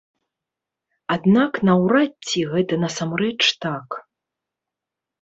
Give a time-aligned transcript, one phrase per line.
[1.17, 4.03] Аднак наўрад ці гэта насамрэч так.